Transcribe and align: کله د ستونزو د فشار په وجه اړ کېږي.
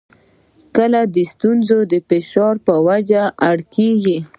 کله 0.75 1.01
د 1.15 1.15
ستونزو 1.33 1.77
د 1.91 1.93
فشار 2.07 2.55
په 2.67 2.73
وجه 2.87 3.23
اړ 3.49 3.57
کېږي. 3.75 4.17